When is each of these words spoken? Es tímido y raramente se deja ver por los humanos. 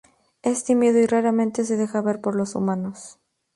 Es 0.41 0.63
tímido 0.63 0.97
y 0.97 1.05
raramente 1.05 1.63
se 1.63 1.77
deja 1.77 2.01
ver 2.01 2.21
por 2.21 2.33
los 2.33 2.55
humanos. 2.55 3.19